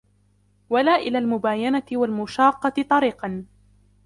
وَلَا 0.69 0.95
إلَى 0.95 1.17
الْمُبَايَنَةِ 1.17 1.83
وَالْمُشَاقَّةِ 1.91 2.81
طَرِيقًا 2.89 3.45